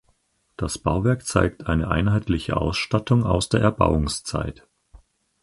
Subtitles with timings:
[0.57, 4.67] Das Bauwerk zeigt eine einheitliche Ausstattung aus der Erbauungszeit.